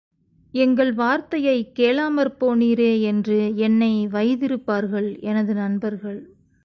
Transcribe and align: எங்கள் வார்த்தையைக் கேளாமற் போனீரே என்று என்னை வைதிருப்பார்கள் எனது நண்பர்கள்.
எங்கள் 0.53 0.93
வார்த்தையைக் 0.93 1.75
கேளாமற் 1.75 2.37
போனீரே 2.39 3.01
என்று 3.01 3.55
என்னை 3.55 4.07
வைதிருப்பார்கள் 4.07 5.19
எனது 5.19 5.53
நண்பர்கள். 5.53 6.19